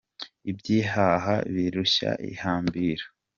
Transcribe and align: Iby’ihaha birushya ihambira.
Iby’ihaha 0.49 1.35
birushya 1.53 2.11
ihambira. 2.31 3.05